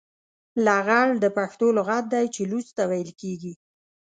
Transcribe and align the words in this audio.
لغړ 0.65 1.07
د 1.23 1.25
پښتو 1.37 1.67
لغت 1.77 2.05
دی 2.13 2.25
چې 2.35 2.41
لوڅ 2.51 2.67
ته 2.77 2.83
ويل 2.89 3.11
کېږي. 3.21 3.53